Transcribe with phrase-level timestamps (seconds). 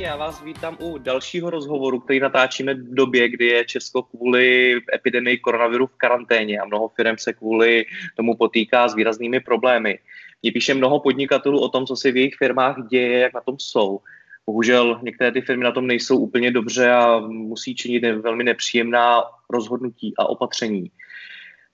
[0.00, 5.38] Já vás vítám u dalšího rozhovoru, který natáčíme v době, kdy je Česko kvůli epidemii
[5.38, 7.84] koronaviru v karanténě a mnoho firm se kvůli
[8.16, 9.98] tomu potýká s výraznými problémy.
[10.42, 13.58] Mě píše mnoho podnikatelů o tom, co se v jejich firmách děje, jak na tom
[13.58, 14.00] jsou.
[14.46, 20.14] Bohužel některé ty firmy na tom nejsou úplně dobře a musí činit velmi nepříjemná rozhodnutí
[20.18, 20.90] a opatření.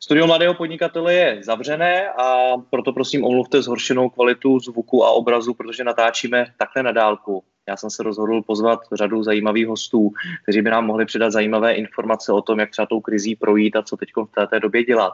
[0.01, 5.85] Studio mladého podnikatele je zavřené a proto prosím omluvte zhoršenou kvalitu zvuku a obrazu, protože
[5.85, 7.45] natáčíme takhle na dálku.
[7.69, 10.13] Já jsem se rozhodl pozvat řadu zajímavých hostů,
[10.43, 13.83] kteří by nám mohli předat zajímavé informace o tom, jak třeba tou krizí projít a
[13.83, 15.13] co teď v této době dělat.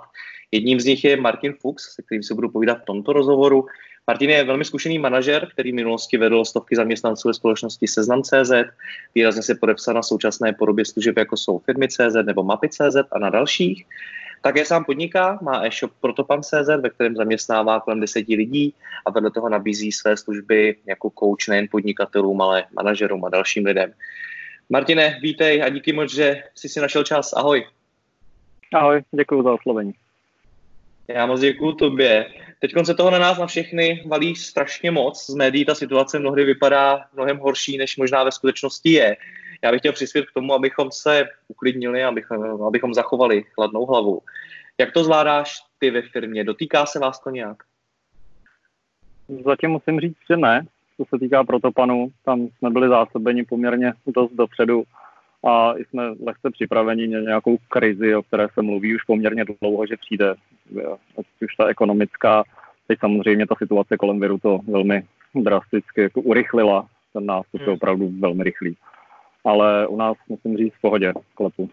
[0.52, 3.66] Jedním z nich je Martin Fuchs, se kterým si budu povídat v tomto rozhovoru.
[4.06, 8.52] Martin je velmi zkušený manažer, který v minulosti vedl stovky zaměstnanců ve společnosti Seznam.cz,
[9.14, 13.86] výrazně se podepsal na současné podobě služeb, jako jsou Firmy.cz nebo Mapy.cz a na dalších.
[14.42, 18.74] Také sám podniká, má e-shop Protopan.cz, ve kterém zaměstnává kolem deseti lidí
[19.06, 23.92] a vedle toho nabízí své služby jako coach nejen podnikatelům, ale manažerům a dalším lidem.
[24.70, 27.32] Martine, vítej a díky moc, že jsi si našel čas.
[27.32, 27.66] Ahoj.
[28.74, 29.94] Ahoj, děkuji za oslovení.
[31.08, 32.26] Já moc děkuji tobě.
[32.58, 35.26] Teď se toho na nás na všechny valí strašně moc.
[35.26, 39.16] Z médií ta situace mnohdy vypadá mnohem horší, než možná ve skutečnosti je
[39.64, 44.20] já bych chtěl přispět k tomu, abychom se uklidnili, abychom, abychom zachovali chladnou hlavu.
[44.78, 46.44] Jak to zvládáš ty ve firmě?
[46.44, 47.56] Dotýká se vás to nějak?
[49.44, 50.66] Zatím musím říct, že ne.
[50.96, 54.84] Co se týká protopanu, tam jsme byli zásobeni poměrně dost dopředu
[55.46, 59.96] a jsme lehce připraveni na nějakou krizi, o které se mluví už poměrně dlouho, že
[59.96, 60.34] přijde.
[61.44, 62.44] Už ta ekonomická,
[62.88, 65.02] teď samozřejmě ta situace kolem viru to velmi
[65.34, 66.88] drasticky jako urychlila.
[67.12, 67.74] Ten nástup je hmm.
[67.74, 68.76] opravdu velmi rychlý
[69.44, 71.70] ale u nás musím říct v pohodě, klepu.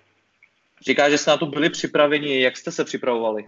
[0.85, 3.47] Říká, že jste na to byli připraveni, jak jste se připravovali?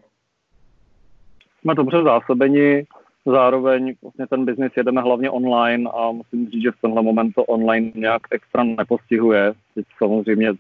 [1.62, 2.86] Jsme dobře zásobeni,
[3.26, 7.44] zároveň vlastně ten biznis jedeme hlavně online a musím říct, že v tenhle moment to
[7.44, 9.54] online nějak extra nepostihuje.
[9.76, 10.54] Teď samozřejmě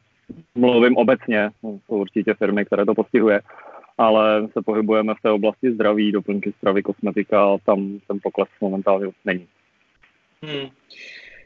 [0.56, 3.42] mluvím obecně, jsou určitě firmy, které to postihuje,
[3.98, 9.08] ale se pohybujeme v té oblasti zdraví, doplňky stravy, kosmetika a tam ten pokles momentálně
[9.26, 9.48] není.
[10.44, 10.70] Hmm.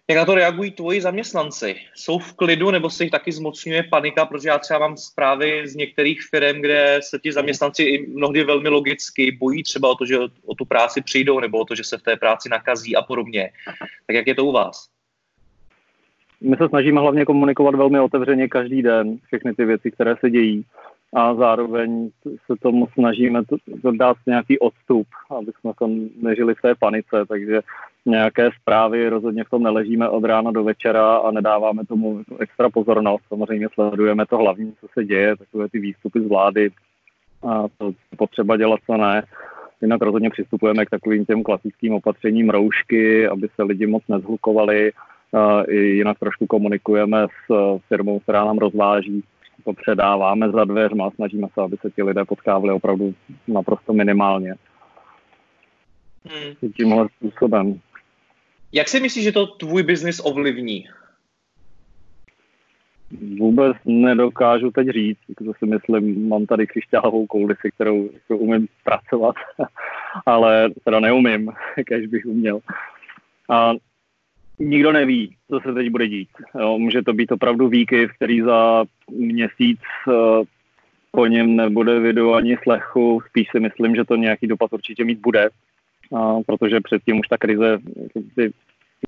[0.10, 1.76] Jak na to reagují tvoji zaměstnanci?
[1.96, 4.26] Jsou v klidu nebo se jich taky zmocňuje panika?
[4.26, 8.70] Protože já třeba mám zprávy z některých firm, kde se ti zaměstnanci i mnohdy velmi
[8.70, 11.98] logicky bojí třeba o to, že o tu práci přijdou nebo o to, že se
[11.98, 13.50] v té práci nakazí a podobně.
[14.08, 14.90] Tak jak je to u vás?
[16.42, 20.66] My se snažíme hlavně komunikovat velmi otevřeně každý den všechny ty věci, které se dějí
[21.14, 23.42] a zároveň se tomu snažíme
[23.92, 25.08] dát nějaký odstup,
[25.40, 27.62] aby jsme tam nežili v té panice, takže
[28.06, 33.24] nějaké zprávy rozhodně v tom neležíme od rána do večera a nedáváme tomu extra pozornost.
[33.28, 36.70] Samozřejmě sledujeme to hlavní, co se děje, takové ty výstupy z vlády
[37.48, 39.24] a to potřeba dělat, co ne.
[39.82, 44.92] Jinak rozhodně přistupujeme k takovým těm klasickým opatřením roušky, aby se lidi moc nezhlukovali.
[45.68, 49.24] I jinak trošku komunikujeme s firmou, která nám rozváží
[49.66, 53.14] to předáváme za dveřma, snažíme se, aby se ti lidé potkávali opravdu
[53.48, 54.56] naprosto minimálně.
[56.26, 56.72] Hmm.
[56.78, 57.80] Tímhle způsobem.
[58.72, 60.86] Jak si myslíš, že to tvůj biznis ovlivní?
[63.38, 69.36] Vůbec nedokážu teď říct, to si myslím, mám tady křišťálovou kouli, se kterou umím pracovat,
[70.26, 71.52] ale teda neumím,
[71.90, 72.60] když bych uměl.
[73.50, 73.74] A
[74.60, 76.30] nikdo neví, co se teď bude dít.
[76.60, 80.44] Jo, může to být opravdu výkyv, který za měsíc uh,
[81.12, 83.22] po něm nebude video ani slechu.
[83.30, 85.50] Spíš si myslím, že to nějaký dopad určitě mít bude,
[86.48, 87.80] protože předtím už ta krize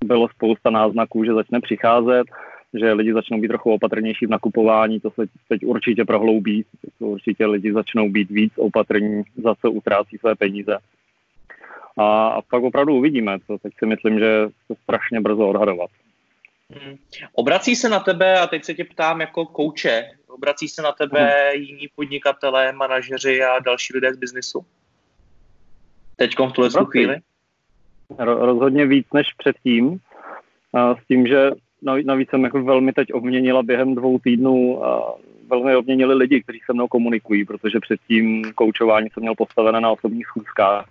[0.04, 2.28] bylo spousta náznaků, že začne přicházet,
[2.74, 6.66] že lidi začnou být trochu opatrnější v nakupování, to se teď určitě prohloubí,
[7.00, 10.78] určitě lidi začnou být víc opatrní, za co utrácí své peníze.
[11.98, 15.90] A, a pak opravdu uvidíme, to teď si myslím, že to strašně brzo odhadovat.
[16.70, 16.98] Hmm.
[17.34, 21.52] Obrací se na tebe, a teď se tě ptám jako kouče, obrací se na tebe
[21.54, 21.64] hmm.
[21.64, 24.66] jiní podnikatelé, manažeři a další lidé z biznisu?
[26.18, 27.18] Teď v tuhle chvíli?
[28.20, 30.00] Rozhodně víc než předtím,
[30.74, 31.52] a s tím, že
[32.06, 35.16] navíc jsem jako velmi teď obměnila během dvou týdnů a
[35.50, 40.28] velmi obměnili lidi, kteří se mnou komunikují, protože předtím koučování jsem měl postavené na osobních
[40.28, 40.86] schůzkách.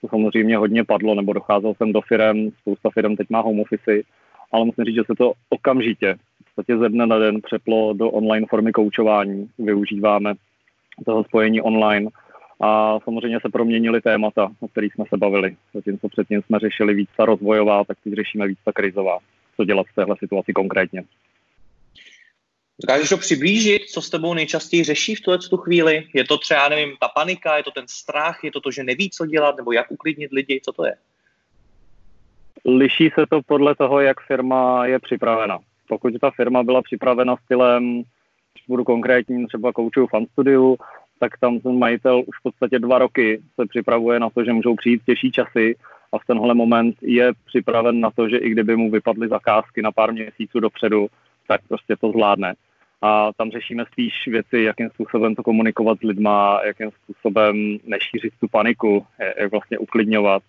[0.00, 4.00] To samozřejmě hodně padlo, nebo docházel jsem do firm, spousta firm teď má home office,
[4.52, 6.18] ale musím říct, že se to okamžitě
[6.58, 9.50] podstatě ze dne na den přeplo do online formy koučování.
[9.58, 10.34] Využíváme
[11.06, 12.10] toho spojení online
[12.60, 15.56] a samozřejmě se proměnily témata, o kterých jsme se bavili.
[15.74, 19.18] Zatímco předtím jsme řešili víc ta rozvojová, tak teď řešíme víc ta krizová.
[19.56, 21.04] Co dělat v téhle situaci konkrétně.
[22.82, 26.06] Dokážeš to přiblížit, co s tebou nejčastěji řeší v tuhle tu chvíli?
[26.14, 29.10] Je to třeba, nevím, ta panika, je to ten strach, je to to, že neví,
[29.10, 30.94] co dělat, nebo jak uklidnit lidi, co to je?
[32.64, 35.58] Liší se to podle toho, jak firma je připravena.
[35.88, 38.02] Pokud ta firma byla připravena stylem,
[38.68, 40.78] budu konkrétní, třeba koučuju fan studiu,
[41.18, 44.74] tak tam ten majitel už v podstatě dva roky se připravuje na to, že můžou
[44.76, 45.76] přijít těžší časy
[46.12, 49.92] a v tenhle moment je připraven na to, že i kdyby mu vypadly zakázky na
[49.92, 51.06] pár měsíců dopředu,
[51.48, 52.54] tak prostě to zvládne.
[53.02, 58.48] A tam řešíme spíš věci, jakým způsobem to komunikovat s lidma, jakým způsobem nešířit tu
[58.48, 59.06] paniku,
[59.38, 60.42] jak vlastně uklidňovat,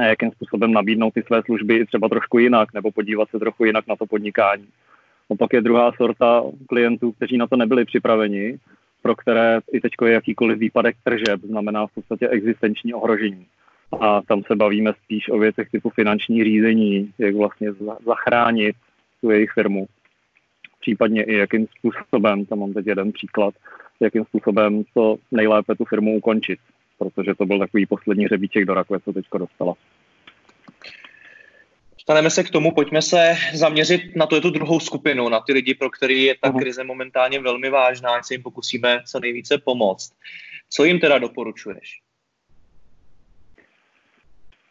[0.00, 3.96] jakým způsobem nabídnout ty své služby třeba trošku jinak, nebo podívat se trochu jinak na
[3.96, 4.66] to podnikání.
[5.28, 8.58] Opak je druhá sorta klientů, kteří na to nebyli připraveni,
[9.08, 13.46] pro které i teď je jakýkoliv výpadek tržeb, znamená v podstatě existenční ohrožení.
[14.00, 17.68] A tam se bavíme spíš o věcech typu finanční řízení, jak vlastně
[18.06, 18.76] zachránit
[19.20, 19.86] tu jejich firmu.
[20.80, 23.54] Případně i jakým způsobem, tam mám teď jeden příklad,
[24.00, 26.58] jakým způsobem to nejlépe tu firmu ukončit,
[26.98, 29.74] protože to byl takový poslední hřebíček do rakve, co teďko dostala.
[32.08, 35.74] Dostaneme se k tomu, pojďme se zaměřit na tu, tu druhou skupinu, na ty lidi,
[35.74, 40.12] pro který je ta krize momentálně velmi vážná, ať se jim pokusíme co nejvíce pomoct.
[40.70, 42.00] Co jim teda doporučuješ?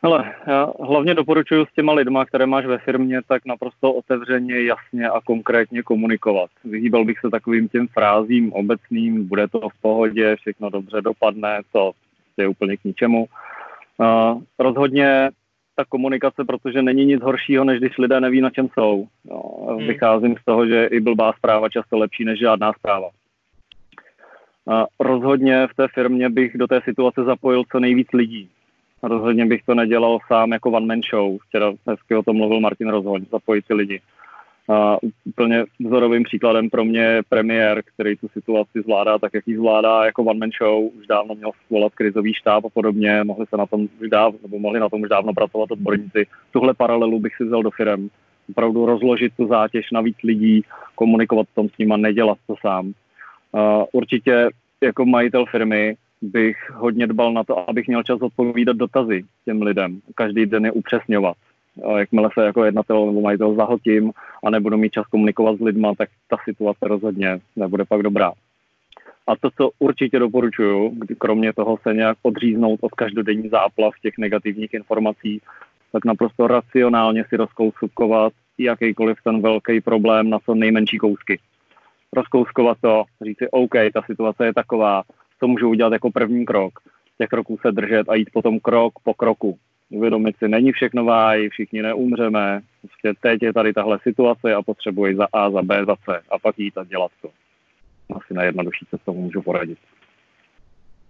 [0.03, 5.09] Hele, já hlavně doporučuji s těma lidma, které máš ve firmě, tak naprosto otevřeně, jasně
[5.09, 6.49] a konkrétně komunikovat.
[6.63, 11.91] Vyhýbal bych se takovým těm frázím obecným, bude to v pohodě, všechno dobře dopadne, to
[12.37, 13.25] je úplně k ničemu.
[13.97, 15.29] Uh, rozhodně
[15.77, 19.07] ta komunikace, protože není nic horšího, než když lidé neví, na čem jsou.
[19.25, 19.87] No, hmm.
[19.87, 23.09] Vycházím z toho, že i blbá zpráva často lepší než žádná zpráva.
[24.67, 28.49] A rozhodně v té firmě bych do té situace zapojil co nejvíc lidí.
[29.03, 31.37] Rozhodně bych to nedělal sám jako one man show.
[31.47, 34.01] Včera hezky o tom mluvil Martin Rozhoň, zapojit si lidi.
[34.69, 39.55] A úplně vzorovým příkladem pro mě je premiér, který tu situaci zvládá tak, jak ji
[39.55, 40.83] zvládá jako one man show.
[40.99, 44.59] Už dávno měl svolat krizový štáb a podobně, mohli se na tom už dávno, nebo
[44.59, 46.27] mohli na tom už dávno pracovat odborníci.
[46.51, 48.09] Tuhle paralelu bych si vzal do firem.
[48.49, 50.61] Opravdu rozložit tu zátěž na víc lidí,
[50.95, 52.85] komunikovat tom s nima, nedělat to sám.
[53.51, 54.49] Uh, určitě
[54.81, 59.99] jako majitel firmy bych hodně dbal na to, abych měl čas odpovídat dotazy těm lidem.
[60.15, 61.37] Každý den je upřesňovat
[61.97, 64.11] jakmile se jako jednatel nebo majitel zahotím
[64.43, 68.31] a nebudu mít čas komunikovat s lidma, tak ta situace rozhodně nebude pak dobrá.
[69.27, 74.73] A to, co určitě doporučuju, kromě toho se nějak odříznout od každodenní záplav těch negativních
[74.73, 75.41] informací,
[75.91, 81.39] tak naprosto racionálně si rozkouskovat jakýkoliv ten velký problém na co nejmenší kousky.
[82.13, 85.03] Rozkouskovat to, říct si, OK, ta situace je taková,
[85.39, 86.79] co můžu udělat jako první krok.
[87.17, 89.57] Těch kroků se držet a jít potom krok po kroku
[89.89, 95.15] uvědomit si, není všechno váj, všichni neumřeme, prostě teď je tady tahle situace a potřebuji
[95.15, 97.29] za A, za B, za C a pak jít a dělat to.
[98.15, 99.77] Asi nejjednodušší se tomu můžu poradit.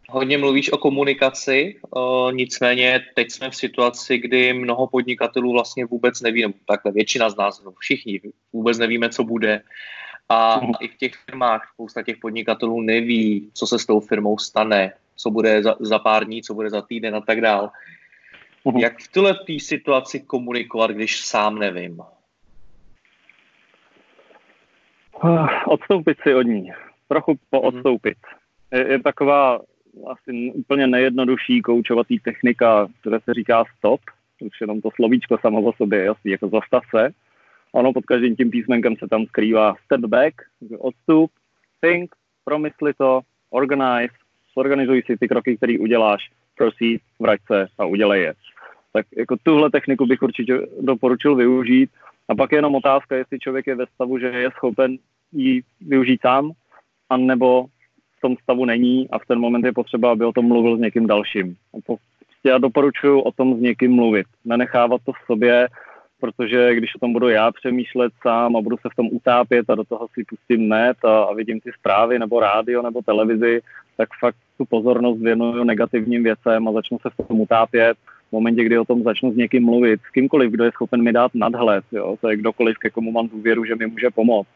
[0.10, 6.22] Hodně mluvíš o komunikaci, o, nicméně teď jsme v situaci, kdy mnoho podnikatelů vlastně vůbec
[6.22, 8.22] neví, nebo takhle většina z nás, no všichni
[8.54, 9.62] vůbec nevíme, co bude.
[10.30, 10.74] A uh-huh.
[10.80, 15.32] i v těch firmách spousta těch podnikatelů neví, co se s tou firmou stane, co
[15.32, 17.72] bude za, za pár dní, co bude za týden a tak dál.
[18.68, 18.80] Uh-huh.
[18.80, 22.00] Jak v této situaci komunikovat, když sám nevím?
[25.24, 26.72] Uh, odstoupit si od ní.
[27.08, 28.18] Trochu poodstoupit.
[28.18, 28.78] Uh-huh.
[28.78, 29.60] Je, je taková
[30.08, 34.02] asi úplně nejjednodušší koučovatý technika, které se říká stop.
[34.42, 37.10] Už jenom to slovíčko samo o sobě je jasný, jako zastav se.
[37.72, 40.36] Ono pod každým tím písmenkem se tam skrývá step back,
[40.78, 41.32] odstup,
[41.82, 44.14] think, promysli to, organize,
[44.56, 48.34] organizuj si ty kroky, které uděláš, proceed, vrať se a udělej je.
[48.98, 51.90] Tak jako tuhle techniku bych určitě doporučil využít.
[52.30, 54.98] A pak je jenom otázka, jestli člověk je ve stavu, že je schopen
[55.32, 56.52] ji využít sám,
[57.10, 57.66] anebo
[58.18, 60.80] v tom stavu není a v ten moment je potřeba, aby o tom mluvil s
[60.80, 61.56] někým dalším.
[62.44, 64.28] Já doporučuji o tom s někým mluvit.
[64.46, 65.68] Nenechávat to v sobě,
[66.20, 69.76] protože když o tom budu já přemýšlet sám a budu se v tom utápět a
[69.76, 73.62] do toho si pustím net a, a vidím ty zprávy nebo rádio nebo televizi,
[73.98, 77.98] tak fakt tu pozornost věnuju negativním věcem a začnu se v tom utápět
[78.30, 81.14] v momentě, kdy o tom začnu s někým mluvit, s kýmkoliv, kdo je schopen mi
[81.14, 84.48] dát nadhled, jo, to je kdokoliv, ke komu mám důvěru, že mi může pomoct.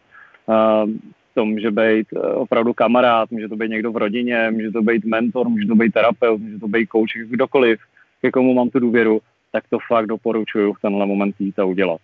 [0.46, 0.90] Uh,
[1.34, 5.06] to může být uh, opravdu kamarád, může to být někdo v rodině, může to být
[5.06, 7.80] mentor, může to být terapeut, může to být coach, kdokoliv,
[8.22, 12.02] ke komu mám tu důvěru, tak to fakt doporučuju v tenhle moment jít a udělat.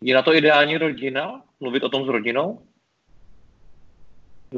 [0.00, 1.42] Je na to ideální rodina?
[1.60, 2.58] Mluvit o tom s rodinou?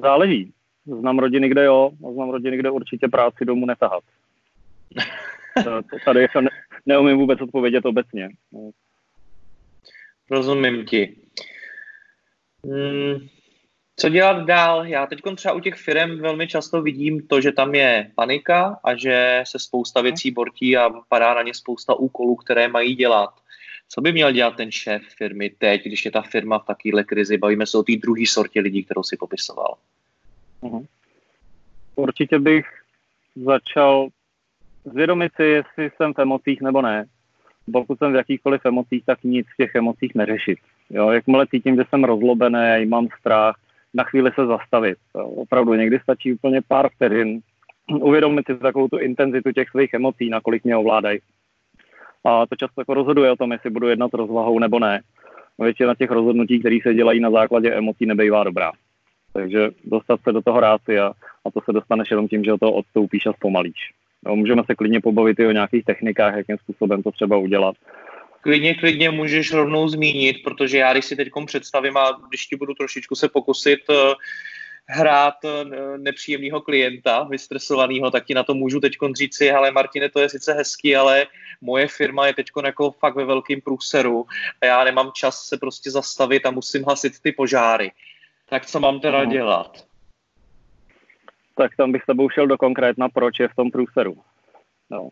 [0.03, 0.53] Záleží.
[0.87, 4.03] Znám rodiny, kde jo, a znám rodiny, kde určitě práci domů netahat.
[6.05, 6.51] Tady jako ne,
[6.87, 8.29] neumím vůbec odpovědět obecně.
[10.31, 11.17] Rozumím ti.
[12.65, 13.29] Hmm,
[13.97, 14.87] co dělat dál?
[14.87, 18.95] Já teď třeba u těch firm velmi často vidím to, že tam je panika a
[18.97, 23.31] že se spousta věcí bortí a padá na ně spousta úkolů, které mají dělat.
[23.89, 27.39] Co by měl dělat ten šéf firmy teď, když je ta firma v takovéhle krizi?
[27.39, 29.75] Bavíme se o té druhé sortě lidí, kterou si popisoval.
[30.63, 30.87] Uh-huh.
[31.95, 32.67] Určitě bych
[33.37, 34.09] začal
[34.87, 37.05] zvědomit si, jestli jsem v emocích nebo ne.
[37.73, 40.59] Pokud jsem v jakýchkoliv emocích, tak nic v těch emocích neřešit.
[40.91, 43.57] Jo, jakmile cítím, že jsem rozlobený, mám strach,
[43.95, 44.99] na chvíli se zastavit.
[45.13, 47.41] Opravdu někdy stačí úplně pár vteřin
[48.01, 51.19] uvědomit si takovou tu intenzitu těch svých emocí, nakolik mě ovládají.
[52.25, 55.01] A to často jako rozhoduje o tom, jestli budu jednat rozvahou nebo ne.
[55.59, 58.73] Většina těch rozhodnutí, které se dělají na základě emocí, nebejvá dobrá.
[59.33, 61.13] Takže dostat se do toho ráci a,
[61.45, 63.93] a to se dostaneš jenom tím, že o to odstoupíš a zpomalíš.
[64.27, 67.77] No, můžeme se klidně pobavit i o nějakých technikách, jakým způsobem to třeba udělat.
[68.41, 72.75] Klidně, klidně můžeš rovnou zmínit, protože já když si teď představím a když ti budu
[72.75, 73.97] trošičku se pokusit uh,
[74.87, 75.51] hrát uh,
[75.99, 80.29] nepříjemného klienta, vystresovaného, tak ti na to můžu teď říct si, ale Martine, to je
[80.29, 81.27] sice hezký, ale
[81.61, 84.27] moje firma je teď jako fakt ve velkém průseru
[84.63, 87.93] a já nemám čas se prostě zastavit a musím hasit ty požáry.
[88.49, 89.31] Tak co mám teda no.
[89.31, 89.87] dělat?
[91.57, 94.17] Tak tam bych s tebou šel do konkrétna, proč je v tom průseru.
[94.91, 95.09] No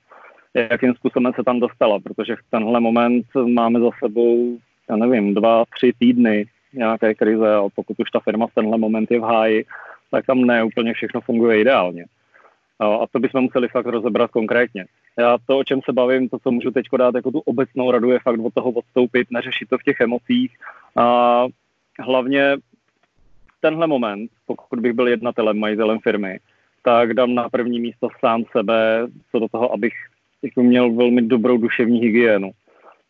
[0.55, 4.59] jakým způsobem se tam dostala, protože v tenhle moment máme za sebou,
[4.91, 9.11] já nevím, dva, tři týdny nějaké krize a pokud už ta firma v tenhle moment
[9.11, 9.65] je v háji,
[10.11, 12.05] tak tam ne úplně všechno funguje ideálně.
[12.81, 14.87] A to bychom museli fakt rozebrat konkrétně.
[15.19, 18.11] Já to, o čem se bavím, to, co můžu teď dát jako tu obecnou radu,
[18.11, 20.57] je fakt od toho odstoupit, neřešit to v těch emocích.
[20.97, 21.47] A
[22.01, 22.57] hlavně
[23.65, 26.39] tenhle moment, pokud bych byl jednatelem, majitelem firmy,
[26.83, 29.93] tak dám na první místo sám sebe, co do toho, abych
[30.43, 32.51] jako měl velmi dobrou duševní hygienu.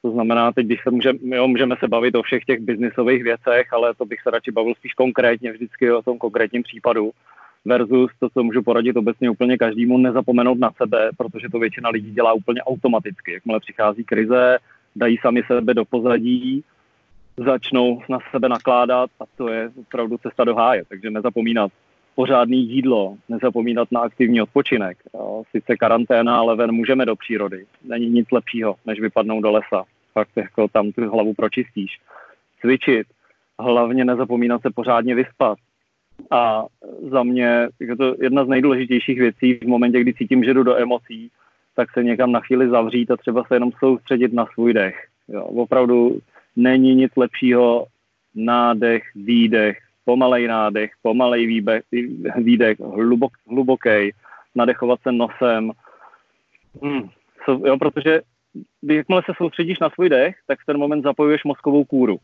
[0.03, 3.73] To znamená, teď, když se může, jo, můžeme se bavit o všech těch biznisových věcech,
[3.73, 7.11] ale to bych se radši bavil spíš konkrétně, vždycky o tom konkrétním případu
[7.65, 12.11] versus to, co můžu poradit obecně úplně každému, nezapomenout na sebe, protože to většina lidí
[12.11, 13.33] dělá úplně automaticky.
[13.33, 14.59] Jakmile přichází krize,
[14.97, 16.65] dají sami sebe do pozadí,
[17.37, 20.85] začnou na sebe nakládat a to je opravdu cesta do háje.
[20.89, 21.73] Takže nezapomínat
[22.15, 24.99] pořádný jídlo, nezapomínat na aktivní odpočinek.
[25.51, 27.65] Sice karanténa, ale ven můžeme do přírody.
[27.85, 29.85] Není nic lepšího, než vypadnout do lesa.
[30.13, 31.99] Fakt jako tam tu hlavu pročistíš.
[32.61, 33.07] Cvičit,
[33.59, 35.59] hlavně nezapomínat se pořádně vyspat.
[36.31, 36.65] A
[37.11, 40.77] za mě je to jedna z nejdůležitějších věcí v momentě, kdy cítím, že jdu do
[40.77, 41.31] emocí,
[41.77, 45.07] tak se někam na chvíli zavřít a třeba se jenom soustředit na svůj dech.
[45.29, 46.19] Jo, opravdu
[46.57, 47.87] není nic lepšího
[48.35, 51.83] nádech, výdech, pomalej nádech, pomalej výbech,
[52.37, 54.13] výdech, hlubok, hluboký,
[54.55, 55.73] nadechovat se nosem.
[56.83, 57.09] Hmm.
[57.45, 58.21] So, jo, protože
[58.83, 62.19] jakmile se soustředíš na svůj dech, tak v ten moment zapojuješ mozkovou kůru.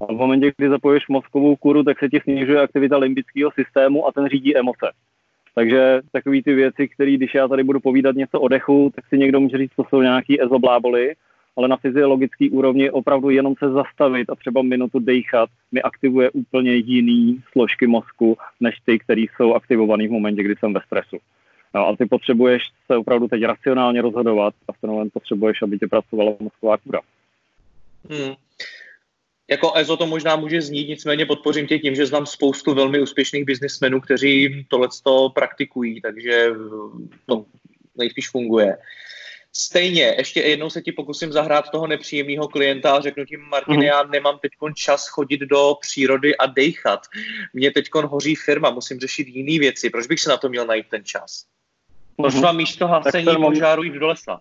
[0.00, 4.12] A v momentě, kdy zapojuješ mozkovou kůru, tak se ti snižuje aktivita limbického systému a
[4.12, 4.92] ten řídí emoce.
[5.54, 9.18] Takže takové ty věci, které když já tady budu povídat něco o dechu, tak si
[9.18, 11.14] někdo může říct, to jsou nějaký ezobláboly,
[11.56, 16.74] ale na fyziologické úrovni opravdu jenom se zastavit a třeba minutu dechat mi aktivuje úplně
[16.74, 21.16] jiný složky mozku, než ty, které jsou aktivované v momentě, kdy jsem ve stresu.
[21.74, 25.78] No, a ty potřebuješ se opravdu teď racionálně rozhodovat a v ten moment potřebuješ, aby
[25.78, 27.00] tě pracovala mozková kůra.
[28.10, 28.34] Hmm.
[29.50, 33.44] Jako EZO to možná může znít, nicméně podpořím tě tím, že znám spoustu velmi úspěšných
[33.44, 34.88] biznismenů, kteří tohle
[35.34, 36.50] praktikují, takže
[37.26, 37.44] to
[37.96, 38.76] nejspíš funguje.
[39.56, 43.84] Stejně, ještě jednou se ti pokusím zahrát toho nepříjemného klienta a řeknu ti, Martin, mm-hmm.
[43.84, 47.00] já nemám teď čas chodit do přírody a dejchat.
[47.52, 49.90] Mně teď hoří firma, musím řešit jiné věci.
[49.90, 51.44] Proč bych se na to měl najít ten čas?
[52.16, 52.42] Proč mm-hmm.
[52.42, 54.40] mám místo hasení požáru jít do lesa?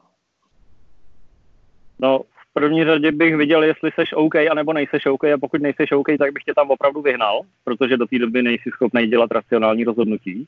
[1.99, 5.91] No, v první řadě bych viděl, jestli seš OK, anebo nejseš OK a pokud nejseš
[5.91, 9.83] OK, tak bych tě tam opravdu vyhnal, protože do té doby nejsi schopný dělat racionální
[9.83, 10.45] rozhodnutí.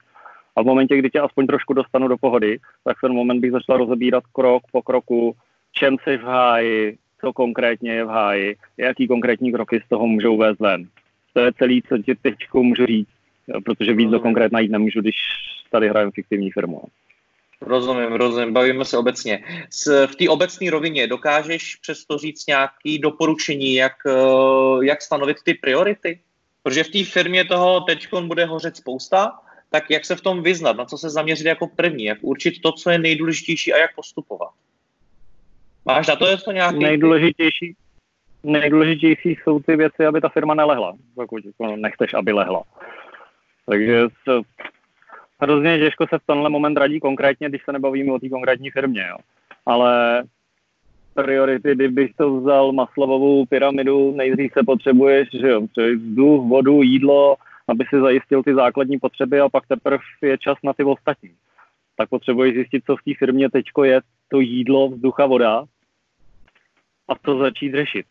[0.56, 3.52] A v momentě, kdy tě aspoň trošku dostanu do pohody, tak v ten moment bych
[3.52, 5.36] začal rozebírat krok po kroku,
[5.72, 10.38] čem jsi v háji, co konkrétně je v háji, jaký konkrétní kroky z toho můžou
[10.38, 10.88] vést ven.
[11.34, 13.10] To je celý, co ti teď můžu říct,
[13.66, 15.16] protože víc do konkrétna jít nemůžu, když
[15.72, 16.82] tady hraju fiktivní firmu.
[17.62, 19.44] Rozumím, rozumím, bavíme se obecně.
[20.06, 26.20] v té obecné rovině dokážeš přesto říct nějaké doporučení, jak, eh, jak stanovit ty priority?
[26.64, 30.78] Protože v té firmě toho teď bude hořet spousta, tak jak se v tom vyznat,
[30.78, 34.50] na co se zaměřit jako první, jak určit to, co je nejdůležitější a jak postupovat.
[35.86, 36.80] Máš na to něco nějaký?
[36.80, 37.76] Nejdůležitější,
[38.44, 42.64] nejdůležitější jsou ty věci, aby ta firma nelehla, pokud jako nechceš, aby lehla.
[43.66, 44.42] Takže to,
[45.40, 49.06] hrozně těžko se v tenhle moment radí konkrétně, když se nebavíme o té konkrétní firmě.
[49.10, 49.18] Jo.
[49.66, 50.24] Ale
[51.14, 55.62] priority, kdybych to vzal maslovou pyramidu, nejdřív se potřebuješ, že jo,
[55.96, 57.36] vzduch, vodu, jídlo,
[57.68, 61.36] aby si zajistil ty základní potřeby a pak teprve je čas na ty ostatní.
[61.98, 65.66] Tak potřebuješ zjistit, co v té firmě teďko je to jídlo, vzduch a voda
[67.08, 68.06] a to začít řešit.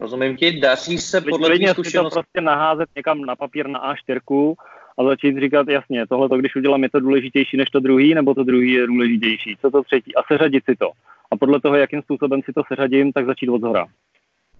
[0.00, 2.14] Rozumím ti, daří se podle tvých zkušeností...
[2.14, 4.54] to prostě naházet někam na papír na A4
[4.98, 8.34] a začít říkat, jasně, tohle to, když udělám, je to důležitější než to druhý, nebo
[8.34, 10.90] to druhý je důležitější, co to třetí a seřadit si to.
[11.30, 13.86] A podle toho, jakým způsobem si to seřadím, tak začít od zhora.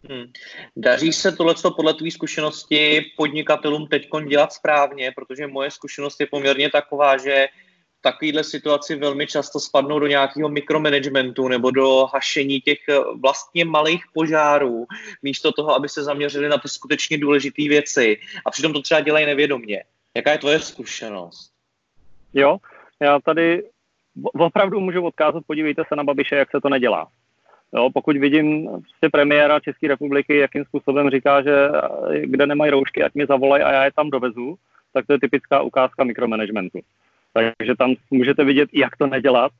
[0.04, 0.32] Hmm.
[0.76, 6.70] Daří se tohle podle tvý zkušenosti podnikatelům teď dělat správně, protože moje zkušenost je poměrně
[6.70, 7.48] taková, že
[7.98, 13.64] v takovéhle situaci velmi často spadnou do nějakého mikromanagementu nebo do hašení těch eh, vlastně
[13.64, 14.86] malých požárů,
[15.22, 18.20] místo toho, aby se zaměřili na ty skutečně důležité věci.
[18.46, 19.84] A přitom to třeba dělají nevědomě.
[20.16, 21.52] Jaká je tvoje zkušenost?
[22.34, 22.58] Jo,
[23.00, 23.62] já tady
[24.34, 27.10] opravdu můžu odkázat, podívejte se na Babiše, jak se to nedělá.
[27.74, 33.02] Jo, pokud vidím prostě premiéra České republiky, jakým způsobem říká, že eh, kde nemají roušky,
[33.02, 34.56] ať mě zavolají a já je tam dovezu,
[34.92, 36.78] tak to je typická ukázka mikromanagementu.
[37.32, 39.52] Takže tam můžete vidět, jak to nedělat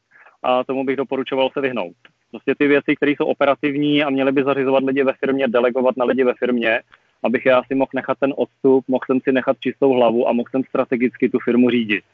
[0.43, 1.95] a tomu bych doporučoval se vyhnout.
[2.31, 6.05] Prostě ty věci, které jsou operativní a měly by zařizovat lidi ve firmě, delegovat na
[6.05, 6.81] lidi ve firmě,
[7.23, 10.49] abych já si mohl nechat ten odstup, mohl jsem si nechat čistou hlavu a mohl
[10.51, 12.05] jsem strategicky tu firmu řídit.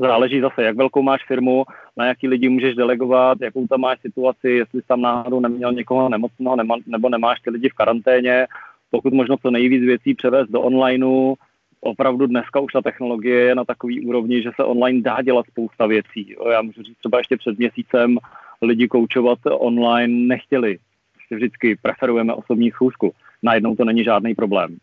[0.00, 1.64] Záleží zase, jak velkou máš firmu,
[1.96, 6.08] na jaký lidi můžeš delegovat, jakou tam máš situaci, jestli jsi tam náhodou neměl někoho
[6.08, 8.46] nemocného nebo nemáš ty lidi v karanténě,
[8.90, 11.34] pokud možno co nejvíc věcí převést do onlineu,
[11.80, 15.86] opravdu dneska už ta technologie je na takový úrovni, že se online dá dělat spousta
[15.86, 16.36] věcí.
[16.52, 18.18] Já můžu říct třeba ještě před měsícem
[18.62, 20.78] lidi koučovat online nechtěli.
[21.14, 23.12] Prostě vždycky preferujeme osobní schůzku.
[23.42, 24.76] Najednou to není žádný problém.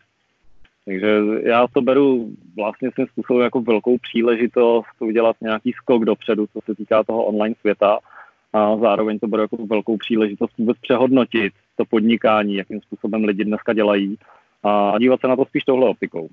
[0.88, 1.08] Takže
[1.44, 6.76] já to beru vlastně svým způsobem jako velkou příležitost udělat nějaký skok dopředu, co se
[6.76, 8.00] týká toho online světa
[8.54, 13.74] a zároveň to beru jako velkou příležitost vůbec přehodnotit to podnikání, jakým způsobem lidi dneska
[13.74, 14.18] dělají
[14.64, 16.30] a dívat se na to spíš touhle optikou.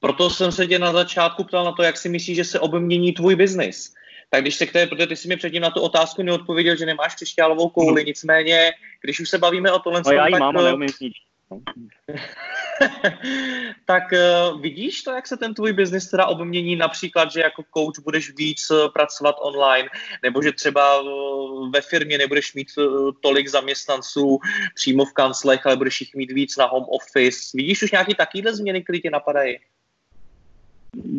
[0.00, 3.12] Proto jsem se tě na začátku ptal na to, jak si myslíš, že se obmění
[3.12, 3.94] tvůj biznis.
[4.30, 6.86] Tak když se k té, protože ty jsi mi předtím na tu otázku neodpověděl, že
[6.86, 8.06] nemáš křišťálovou kouli, mm.
[8.06, 8.70] nicméně,
[9.00, 10.02] když už se bavíme o tohle...
[10.06, 10.88] No já ji tak, mám, neumím
[13.84, 18.04] tak uh, vidíš to, jak se ten tvůj biznis teda obmění, například, že jako coach
[18.04, 19.88] budeš víc uh, pracovat online,
[20.22, 22.68] nebo že třeba uh, ve firmě nebudeš mít
[23.20, 24.38] tolik zaměstnanců
[24.74, 27.38] přímo v kanclech, ale budeš jich mít víc na home office.
[27.54, 29.58] Vidíš už nějaké takovéhle změny, které tě napadají?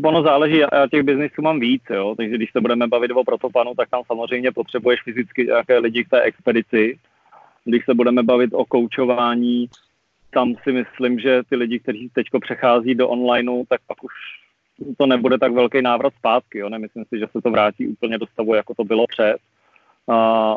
[0.03, 3.75] ono záleží, já těch biznisů mám víc, jo, takže když se budeme bavit o protopanu,
[3.75, 6.99] tak tam samozřejmě potřebuješ fyzicky nějaké lidi k té expedici.
[7.65, 9.69] Když se budeme bavit o koučování,
[10.35, 14.13] tam si myslím, že ty lidi, kteří teď přechází do onlineu, tak pak už
[14.97, 16.59] to nebude tak velký návrat zpátky.
[16.59, 16.69] Jo?
[16.69, 19.37] Nemyslím si, že se to vrátí úplně do stavu, jako to bylo před.
[20.09, 20.55] A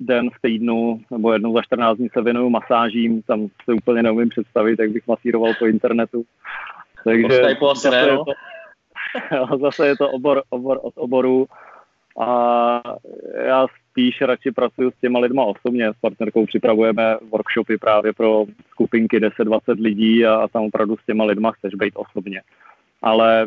[0.00, 4.28] den v týdnu nebo jednou za 14 dní se věnuju masážím, tam si úplně neumím
[4.28, 6.24] představit, jak bych masíroval po internetu.
[7.04, 7.26] Takže
[7.60, 8.24] zase, je to,
[9.60, 11.46] zase je to obor, obor od oboru
[12.18, 12.80] a
[13.46, 15.88] já spíš radši pracuji s těma lidma osobně.
[15.88, 21.24] S partnerkou připravujeme workshopy právě pro skupinky 10-20 lidí a, a tam opravdu s těma
[21.24, 22.42] lidma chceš být osobně.
[23.02, 23.46] Ale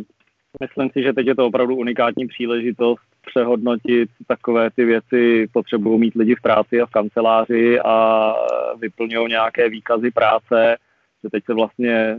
[0.61, 6.15] myslím si, že teď je to opravdu unikátní příležitost přehodnotit takové ty věci, potřebují mít
[6.15, 8.33] lidi v práci a v kanceláři a
[8.79, 10.77] vyplňují nějaké výkazy práce,
[11.23, 12.17] že teď se vlastně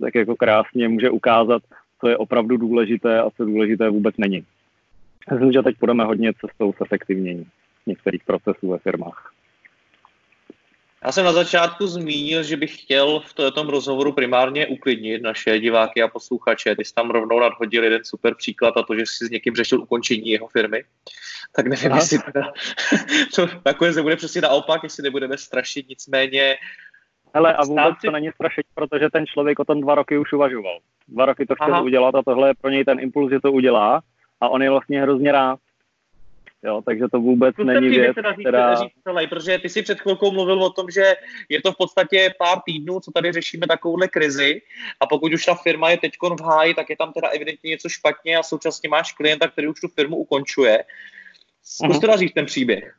[0.00, 1.62] tak jako krásně může ukázat,
[2.00, 4.44] co je opravdu důležité a co důležité vůbec není.
[5.30, 7.46] Myslím, že teď půjdeme hodně cestou efektivnění
[7.86, 9.32] některých procesů ve firmách.
[11.04, 16.02] Já jsem na začátku zmínil, že bych chtěl v tom rozhovoru primárně uklidnit naše diváky
[16.02, 16.76] a posluchače.
[16.76, 19.80] Ty jsi tam rovnou nadhodil jeden super příklad a to, že jsi s někým řešil
[19.80, 20.84] ukončení jeho firmy.
[21.56, 22.52] Tak nevím, jestli teda,
[23.34, 26.56] to nakonec nebude přesně naopak, jestli nebudeme strašit, nicméně
[27.34, 30.78] Hele, a vůbec to není strašit, protože ten člověk o tom dva roky už uvažoval.
[31.08, 31.82] Dva roky to chtěl Aha.
[31.82, 34.02] udělat a tohle je pro něj ten impuls, že to udělá
[34.42, 35.58] a on je vlastně hrozně rád.
[36.64, 38.74] Jo, takže to vůbec to není věc, teda říct, která...
[38.74, 41.14] Říct celý, protože ty si před chvilkou mluvil o tom, že
[41.48, 44.62] je to v podstatě pár týdnů, co tady řešíme takovouhle krizi
[45.00, 47.88] a pokud už ta firma je teď v háji, tak je tam teda evidentně něco
[47.88, 50.84] špatně a současně máš klienta, který už tu firmu ukončuje.
[51.62, 52.00] Zkus uh-huh.
[52.00, 52.96] teda říct ten příběh.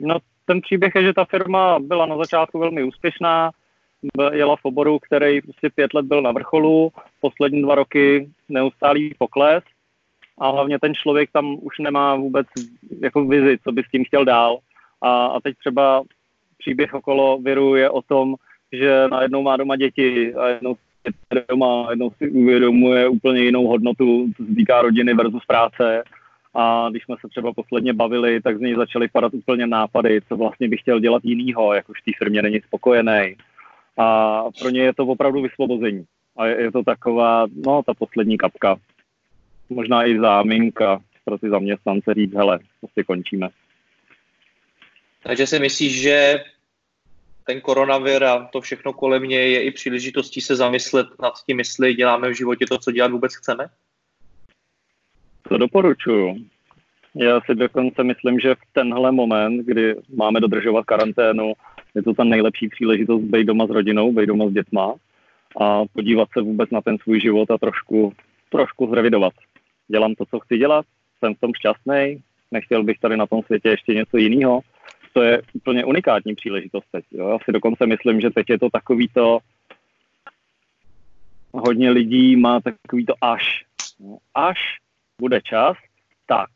[0.00, 3.50] No ten příběh je, že ta firma byla na začátku velmi úspěšná,
[4.32, 9.64] jela v oboru, který prostě pět let byl na vrcholu, poslední dva roky neustálý pokles
[10.38, 12.46] a hlavně ten člověk tam už nemá vůbec
[13.00, 14.58] jako vizi, co by s tím chtěl dál.
[15.02, 16.02] A, a teď třeba
[16.58, 18.34] příběh okolo viru je o tom,
[18.72, 20.76] že najednou má doma děti a jednou
[21.34, 26.04] je doma, jednou si uvědomuje úplně jinou hodnotu, co se týká rodiny versus práce.
[26.54, 30.36] A když jsme se třeba posledně bavili, tak z něj začaly padat úplně nápady, co
[30.36, 33.36] vlastně bych chtěl dělat jinýho, jak už v té firmě není spokojený.
[33.98, 36.04] A pro ně je to opravdu vysvobození.
[36.36, 38.76] A je, je to taková, no, ta poslední kapka.
[39.68, 43.48] Možná i záminka pro ty zaměstnance říct, hele, prostě končíme.
[45.22, 46.44] Takže si myslíš, že
[47.44, 51.94] ten koronavir a to všechno kolem mě je i příležitostí se zamyslet nad tím, jestli
[51.94, 53.66] děláme v životě to, co dělat vůbec chceme?
[55.48, 56.36] To doporučuju.
[57.14, 61.52] Já si dokonce myslím, že v tenhle moment, kdy máme dodržovat karanténu,
[61.94, 64.94] je to ta nejlepší příležitost být doma s rodinou, být doma s dětma
[65.60, 68.12] a podívat se vůbec na ten svůj život a trošku,
[68.50, 69.32] trošku zrevidovat.
[69.88, 70.86] Dělám to, co chci dělat,
[71.18, 74.60] jsem v tom šťastný, nechtěl bych tady na tom světě ještě něco jiného.
[75.12, 77.04] To je úplně unikátní příležitost teď.
[77.10, 77.28] Jo?
[77.28, 79.38] Já si dokonce myslím, že teď je to takový to,
[81.52, 83.64] hodně lidí má takový to až.
[84.34, 84.58] Až
[85.20, 85.76] bude čas,
[86.26, 86.50] tak.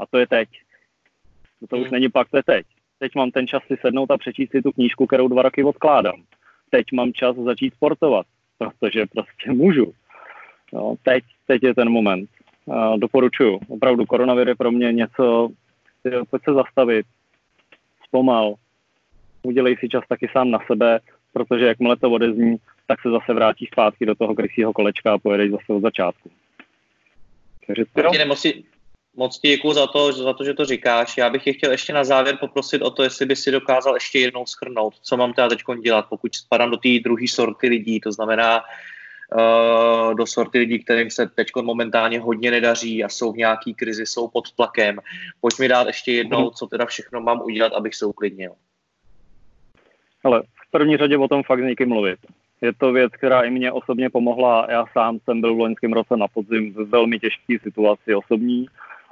[0.00, 0.48] A to je teď.
[1.60, 1.92] To, to už hmm.
[1.92, 2.66] není pak, to je teď.
[3.04, 6.22] Teď mám ten čas si sednout a přečíst si tu knížku, kterou dva roky odkládám.
[6.70, 8.26] Teď mám čas začít sportovat,
[8.58, 9.92] protože prostě můžu.
[10.72, 12.30] No, teď, teď je ten moment.
[12.64, 13.60] Uh, doporučuju.
[13.68, 15.48] Opravdu koronavir je pro mě něco,
[16.30, 17.06] pojď se zastavit,
[18.08, 18.54] zpomal,
[19.42, 21.00] udělej si čas taky sám na sebe,
[21.32, 25.50] protože jakmile to odezní, tak se zase vrátí zpátky do toho krysího kolečka a pojedeš
[25.50, 26.30] zase od začátku.
[27.66, 28.24] Takže Martine,
[29.16, 31.16] moc ti děkuji za to, za to, že to říkáš.
[31.16, 34.18] Já bych je chtěl ještě na závěr poprosit o to, jestli by si dokázal ještě
[34.18, 38.12] jednou schrnout, co mám teda teď dělat, pokud spadám do té druhé sorty lidí, to
[38.12, 43.74] znamená uh, do sorty lidí, kterým se teď momentálně hodně nedaří a jsou v nějaký
[43.74, 44.98] krizi, jsou pod tlakem.
[45.40, 48.52] Pojď mi dát ještě jednou, co teda všechno mám udělat, abych se uklidnil.
[50.24, 52.18] Ale v první řadě o tom fakt s někým mluvit.
[52.60, 54.66] Je to věc, která i mě osobně pomohla.
[54.70, 58.66] Já sám jsem byl v loňském roce na podzim v velmi těžké situaci osobní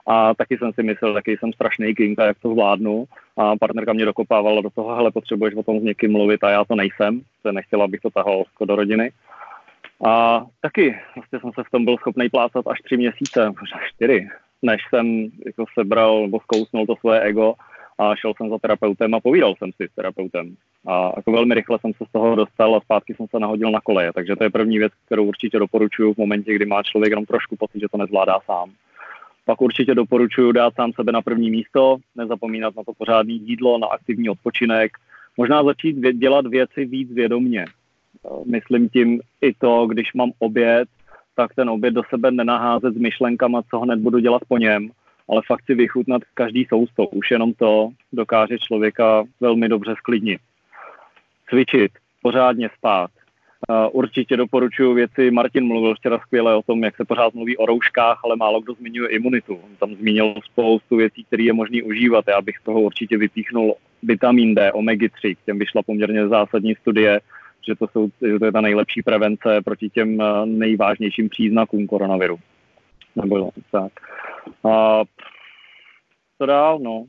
[0.07, 3.05] a taky jsem si myslel, jaký jsem strašný king a jak to zvládnu.
[3.37, 6.65] A partnerka mě dokopávala do toho, hele, potřebuješ o tom s někým mluvit a já
[6.65, 9.13] to nejsem, se nechtěla, abych to tahal jako do rodiny.
[10.07, 14.29] A taky vlastně jsem se v tom byl schopný plácat až tři měsíce, možná čtyři,
[14.63, 17.55] než jsem jako sebral nebo zkousnul to svoje ego
[17.99, 20.57] a šel jsem za terapeutem a povídal jsem si s terapeutem.
[20.87, 23.81] A jako velmi rychle jsem se z toho dostal a zpátky jsem se nahodil na
[23.81, 24.13] koleje.
[24.13, 27.57] Takže to je první věc, kterou určitě doporučuji v momentě, kdy má člověk jenom trošku
[27.57, 28.71] pocit, že to nezvládá sám.
[29.45, 33.87] Pak určitě doporučuji dát sám sebe na první místo, nezapomínat na to pořádný jídlo, na
[33.87, 34.93] aktivní odpočinek,
[35.37, 37.65] možná začít dělat věci víc vědomně.
[38.45, 40.89] Myslím tím i to, když mám oběd,
[41.35, 44.91] tak ten oběd do sebe nenaházet s myšlenkama, co hned budu dělat po něm,
[45.29, 47.07] ale fakt si vychutnat každý sousto.
[47.07, 50.41] Už jenom to dokáže člověka velmi dobře sklidnit.
[51.49, 53.11] Cvičit, pořádně spát.
[53.93, 58.21] Určitě doporučuji věci, Martin mluvil včera skvěle o tom, jak se pořád mluví o rouškách,
[58.25, 59.55] ale málo kdo zmiňuje imunitu.
[59.55, 62.25] On tam zmínil spoustu věcí, které je možné užívat.
[62.29, 67.21] Já bych toho určitě vypíchnul vitamin D, omega 3, k těm vyšla poměrně zásadní studie,
[67.69, 72.39] že to, jsou, že to je ta nejlepší prevence proti těm nejvážnějším příznakům koronaviru.
[73.17, 73.93] Nebo tak.
[74.65, 75.03] A
[76.39, 76.79] co dál?
[76.79, 77.05] No.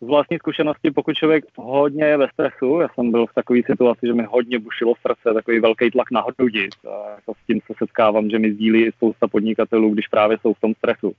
[0.00, 4.06] Z vlastní zkušenosti, pokud člověk hodně je ve stresu, já jsem byl v takové situaci,
[4.06, 6.68] že mi hodně bušilo srdce, takový velký tlak na hrudi.
[7.16, 10.74] Jako s tím se setkávám, že mi sdílí spousta podnikatelů, když právě jsou v tom
[10.74, 11.12] stresu.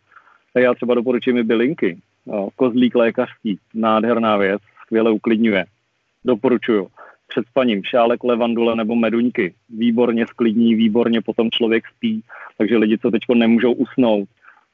[0.53, 1.97] Tak já třeba doporučím i bylinky.
[2.25, 5.65] No, kozlík lékařský, nádherná věc, skvěle uklidňuje.
[6.25, 6.87] Doporučuju.
[7.27, 9.53] Před spaním šálek levandule nebo meduňky.
[9.69, 12.21] Výborně sklidní, výborně potom člověk spí,
[12.57, 14.29] takže lidi, co teď nemůžou usnout,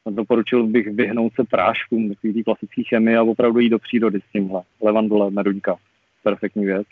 [0.09, 4.61] doporučil bych vyhnout se práškům, takový klasický chemie a opravdu jít do přírody s tímhle.
[4.83, 5.75] Levandule, meduňka,
[6.23, 6.87] perfektní věc.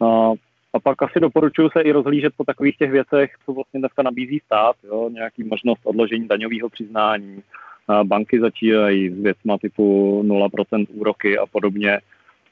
[0.00, 0.30] A,
[0.72, 4.40] a pak asi doporučuji se i rozhlížet po takových těch věcech, co vlastně dneska nabízí
[4.46, 5.10] stát, jo?
[5.12, 7.42] nějaký možnost odložení daňového přiznání,
[7.90, 11.98] a banky začínají s věcma typu 0% úroky a podobně.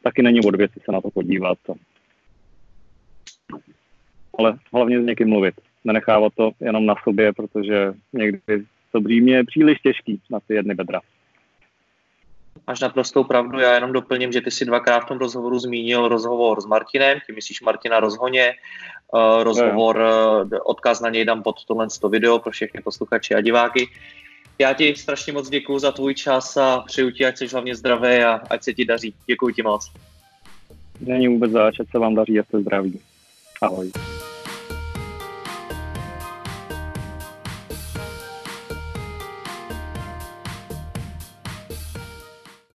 [0.03, 1.59] Taky není od věci se na to podívat.
[4.39, 5.55] Ale hlavně s někým mluvit.
[5.85, 8.65] Nenechávat to jenom na sobě, protože někdy
[8.99, 11.01] to břímě je příliš těžký na ty jedny bedra.
[12.67, 16.61] Máš naprostou pravdu, já jenom doplním, že ty si dvakrát v tom rozhovoru zmínil rozhovor
[16.61, 18.55] s Martinem, ty myslíš Martina Rozhoně,
[19.15, 23.89] uh, rozhovor, uh, odkaz na něj dám pod tohle video pro všechny posluchače a diváky.
[24.59, 28.25] Já ti strašně moc děkuji za tvůj čas a přeju ti, ať jsi hlavně zdravé
[28.25, 29.15] a ať se ti daří.
[29.27, 29.91] Děkuji ti moc.
[31.01, 33.01] Není vůbec zač, ať se vám daří, ať jste zdraví.
[33.63, 33.93] Ahoj.